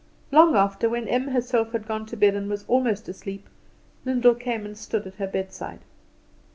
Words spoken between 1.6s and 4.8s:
had gone to bed and was almost asleep, Lyndall came and